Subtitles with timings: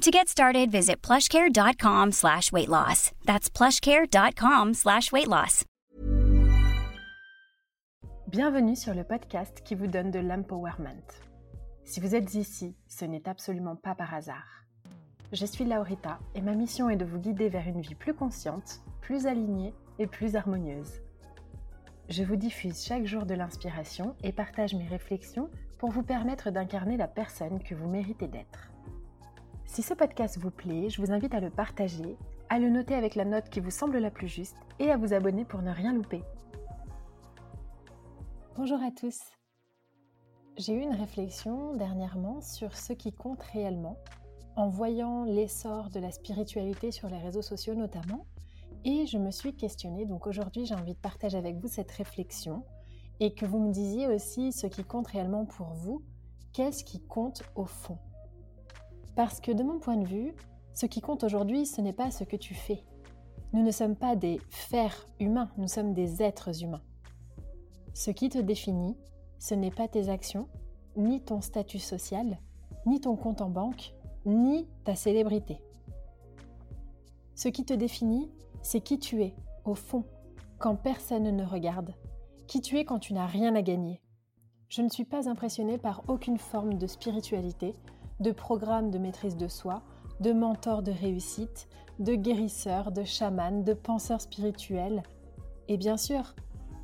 [0.00, 3.12] To get started, visit plushcare.com slash weight loss.
[3.26, 5.66] That's plushcare.com slash weight loss.
[8.26, 11.04] Bienvenue sur le podcast qui vous donne de l'empowerment.
[11.84, 14.64] Si vous êtes ici, ce n'est absolument pas par hasard.
[15.32, 18.80] Je suis Laurita et ma mission est de vous guider vers une vie plus consciente,
[19.02, 21.02] plus alignée et plus harmonieuse.
[22.08, 26.96] Je vous diffuse chaque jour de l'inspiration et partage mes réflexions pour vous permettre d'incarner
[26.96, 28.70] la personne que vous méritez d'être.
[29.72, 32.16] Si ce podcast vous plaît, je vous invite à le partager,
[32.48, 35.14] à le noter avec la note qui vous semble la plus juste et à vous
[35.14, 36.24] abonner pour ne rien louper.
[38.56, 39.20] Bonjour à tous.
[40.56, 43.96] J'ai eu une réflexion dernièrement sur ce qui compte réellement,
[44.56, 48.26] en voyant l'essor de la spiritualité sur les réseaux sociaux notamment,
[48.84, 52.64] et je me suis questionnée, donc aujourd'hui j'ai envie de partager avec vous cette réflexion,
[53.20, 56.02] et que vous me disiez aussi ce qui compte réellement pour vous,
[56.52, 57.98] qu'est-ce qui compte au fond?
[59.16, 60.34] Parce que de mon point de vue,
[60.74, 62.82] ce qui compte aujourd'hui, ce n'est pas ce que tu fais.
[63.52, 66.82] Nous ne sommes pas des fers humains, nous sommes des êtres humains.
[67.94, 68.96] Ce qui te définit,
[69.38, 70.48] ce n'est pas tes actions,
[70.96, 72.38] ni ton statut social,
[72.86, 73.94] ni ton compte en banque,
[74.24, 75.60] ni ta célébrité.
[77.34, 78.30] Ce qui te définit,
[78.62, 79.34] c'est qui tu es,
[79.64, 80.04] au fond,
[80.58, 81.94] quand personne ne regarde,
[82.46, 84.00] qui tu es quand tu n'as rien à gagner.
[84.68, 87.74] Je ne suis pas impressionnée par aucune forme de spiritualité,
[88.20, 89.82] de programmes de maîtrise de soi,
[90.20, 95.02] de mentors de réussite, de guérisseurs, de chamans, de penseurs spirituels.
[95.68, 96.34] Et bien sûr,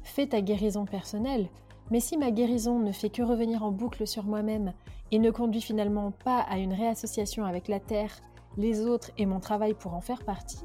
[0.03, 1.49] fais ta guérison personnelle,
[1.91, 4.73] mais si ma guérison ne fait que revenir en boucle sur moi-même
[5.13, 8.21] et ne conduit finalement pas à une réassociation avec la Terre,
[8.57, 10.65] les autres et mon travail pour en faire partie,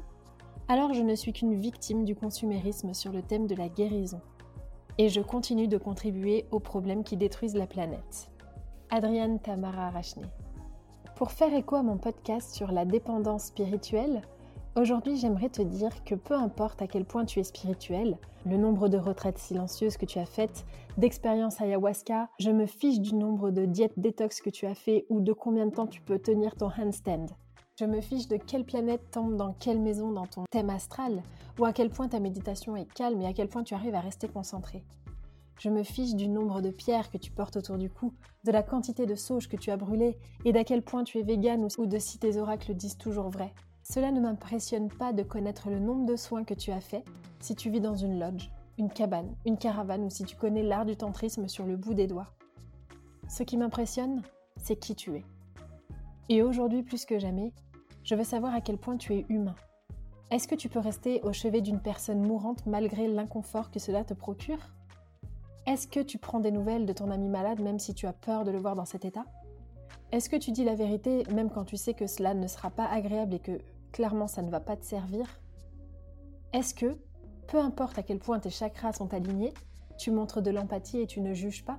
[0.68, 4.20] alors je ne suis qu'une victime du consumérisme sur le thème de la guérison.
[4.98, 8.30] Et je continue de contribuer aux problèmes qui détruisent la planète.
[8.90, 10.24] Adrienne Tamara Rachné.
[11.22, 14.22] Pour faire écho à mon podcast sur la dépendance spirituelle,
[14.74, 18.88] aujourd'hui j'aimerais te dire que peu importe à quel point tu es spirituel, le nombre
[18.88, 20.64] de retraites silencieuses que tu as faites,
[20.98, 25.20] d'expériences ayahuasca, je me fiche du nombre de diètes détox que tu as fait ou
[25.20, 27.26] de combien de temps tu peux tenir ton handstand.
[27.78, 31.22] Je me fiche de quelle planète tombe dans quelle maison dans ton thème astral,
[31.56, 34.00] ou à quel point ta méditation est calme et à quel point tu arrives à
[34.00, 34.82] rester concentré.
[35.58, 38.12] Je me fiche du nombre de pierres que tu portes autour du cou,
[38.44, 41.22] de la quantité de sauge que tu as brûlé et d'à quel point tu es
[41.22, 43.54] vegan ou de si tes oracles disent toujours vrai.
[43.82, 47.04] Cela ne m'impressionne pas de connaître le nombre de soins que tu as fait
[47.40, 50.86] si tu vis dans une lodge, une cabane, une caravane ou si tu connais l'art
[50.86, 52.32] du tantrisme sur le bout des doigts.
[53.28, 54.22] Ce qui m'impressionne,
[54.56, 55.24] c'est qui tu es.
[56.28, 57.52] Et aujourd'hui plus que jamais,
[58.04, 59.54] je veux savoir à quel point tu es humain.
[60.30, 64.14] Est-ce que tu peux rester au chevet d'une personne mourante malgré l'inconfort que cela te
[64.14, 64.58] procure?
[65.66, 68.42] Est-ce que tu prends des nouvelles de ton ami malade même si tu as peur
[68.44, 69.24] de le voir dans cet état?
[70.10, 72.86] Est-ce que tu dis la vérité même quand tu sais que cela ne sera pas
[72.86, 73.60] agréable et que
[73.92, 75.40] clairement ça ne va pas te servir?
[76.52, 76.98] Est-ce que,
[77.46, 79.54] peu importe à quel point tes chakras sont alignés,
[79.98, 81.78] tu montres de l'empathie et tu ne juges pas?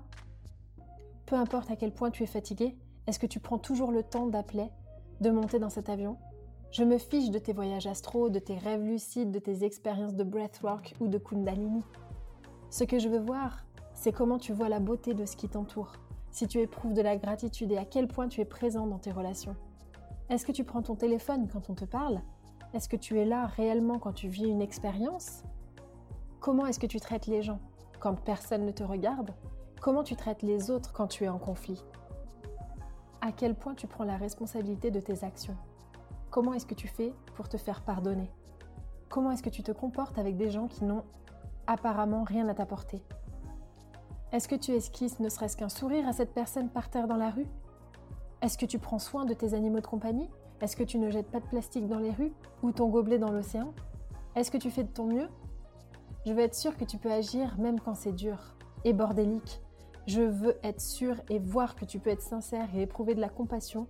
[1.26, 4.28] Peu importe à quel point tu es fatigué, est-ce que tu prends toujours le temps
[4.28, 4.70] d'appeler,
[5.20, 6.18] de monter dans cet avion?
[6.72, 10.24] Je me fiche de tes voyages astro, de tes rêves lucides, de tes expériences de
[10.24, 11.84] breathwork ou de kundalini.
[12.72, 15.94] Ce que je veux voir, c'est comment tu vois la beauté de ce qui t'entoure,
[16.32, 19.12] si tu éprouves de la gratitude et à quel point tu es présent dans tes
[19.12, 19.56] relations.
[20.30, 22.22] Est-ce que tu prends ton téléphone quand on te parle?
[22.74, 25.44] Est-ce que tu es là réellement quand tu vis une expérience?
[26.40, 27.60] Comment est-ce que tu traites les gens
[28.00, 29.34] quand personne ne te regarde?
[29.80, 31.84] Comment tu traites les autres quand tu es en conflit?
[33.22, 35.56] À quel point tu prends la responsabilité de tes actions?
[36.32, 38.32] Comment est-ce que tu fais pour te faire pardonner?
[39.08, 41.04] Comment est-ce que tu te comportes avec des gens qui n'ont
[41.68, 43.04] apparemment rien à t'apporter?
[44.34, 47.30] Est-ce que tu esquisses ne serait-ce qu'un sourire à cette personne par terre dans la
[47.30, 47.46] rue?
[48.42, 50.28] Est-ce que tu prends soin de tes animaux de compagnie?
[50.60, 52.34] Est-ce que tu ne jettes pas de plastique dans les rues
[52.64, 53.76] ou ton gobelet dans l'océan?
[54.36, 55.28] Est-ce que tu fais de ton mieux?
[56.26, 59.62] Je veux être sûre que tu peux agir même quand c'est dur et bordélique.
[60.08, 63.30] Je veux être sûre et voir que tu peux être sincère et éprouver de la
[63.30, 63.86] compassion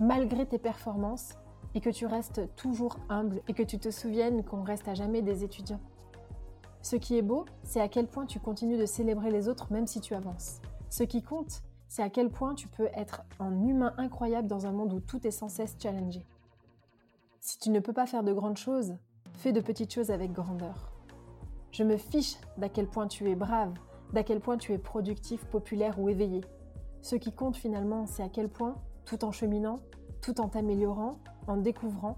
[0.00, 1.36] malgré tes performances
[1.76, 5.22] et que tu restes toujours humble et que tu te souviennes qu'on reste à jamais
[5.22, 5.80] des étudiants.
[6.82, 9.86] Ce qui est beau, c'est à quel point tu continues de célébrer les autres même
[9.86, 10.60] si tu avances.
[10.88, 14.72] Ce qui compte, c'est à quel point tu peux être un humain incroyable dans un
[14.72, 16.26] monde où tout est sans cesse challengé.
[17.40, 18.96] Si tu ne peux pas faire de grandes choses,
[19.34, 20.92] fais de petites choses avec grandeur.
[21.70, 23.74] Je me fiche d'à quel point tu es brave,
[24.12, 26.42] d'à quel point tu es productif, populaire ou éveillé.
[27.02, 29.80] Ce qui compte finalement, c'est à quel point, tout en cheminant,
[30.22, 32.16] tout en t'améliorant, en découvrant,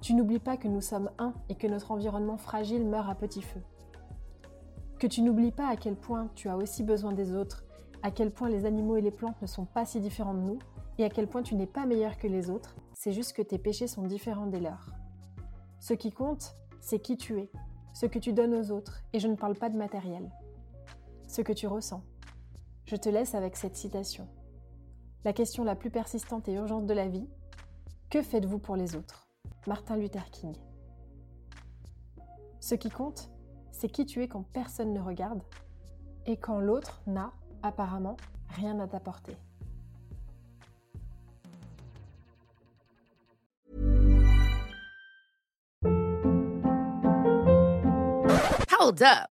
[0.00, 3.42] tu n'oublies pas que nous sommes un et que notre environnement fragile meurt à petit
[3.42, 3.60] feu.
[5.02, 7.64] Que tu n'oublies pas à quel point tu as aussi besoin des autres,
[8.04, 10.60] à quel point les animaux et les plantes ne sont pas si différents de nous,
[10.96, 13.58] et à quel point tu n'es pas meilleur que les autres, c'est juste que tes
[13.58, 14.94] péchés sont différents des leurs.
[15.80, 17.50] Ce qui compte, c'est qui tu es,
[17.92, 20.30] ce que tu donnes aux autres, et je ne parle pas de matériel.
[21.26, 22.04] Ce que tu ressens.
[22.84, 24.28] Je te laisse avec cette citation.
[25.24, 27.26] La question la plus persistante et urgente de la vie,
[28.08, 29.26] que faites-vous pour les autres?
[29.66, 30.54] Martin Luther King.
[32.60, 33.32] Ce qui compte,
[33.72, 35.42] c'est qui tu es quand personne ne regarde
[36.26, 37.32] et quand l'autre n'a,
[37.62, 38.16] apparemment,
[38.48, 39.36] rien à t'apporter.
[48.78, 49.31] Hold up.